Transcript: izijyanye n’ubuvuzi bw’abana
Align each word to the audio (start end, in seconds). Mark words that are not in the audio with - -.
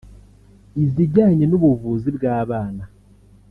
izijyanye 0.83 1.45
n’ubuvuzi 1.47 2.07
bw’abana 2.17 2.83